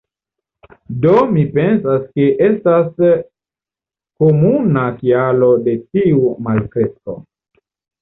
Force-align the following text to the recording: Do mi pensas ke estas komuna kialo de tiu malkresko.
Do 1.03 1.11
mi 1.35 1.43
pensas 1.57 2.07
ke 2.15 2.25
estas 2.47 2.91
komuna 3.13 4.89
kialo 5.05 5.55
de 5.71 5.81
tiu 5.87 6.29
malkresko. 6.51 7.21